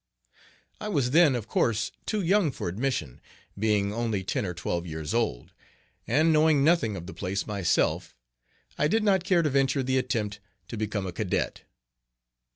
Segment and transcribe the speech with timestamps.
[0.79, 3.21] I was then of course too young for admission,
[3.55, 5.53] being only ten or twelve years old;
[6.07, 8.15] and knowing nothing of the place myself,
[8.79, 11.65] I did not care to venture the attempt to become a cadet.